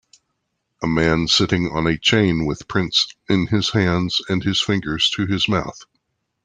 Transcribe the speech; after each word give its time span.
A 0.81 0.87
man 0.87 1.27
sitting 1.27 1.67
on 1.69 1.85
a 1.85 1.95
chain 1.95 2.47
with 2.47 2.67
prints 2.67 3.13
in 3.29 3.45
his 3.45 3.69
hands 3.73 4.19
and 4.29 4.43
his 4.43 4.59
fingers 4.59 5.11
to 5.11 5.27
his 5.27 5.47
mouth. 5.47 5.85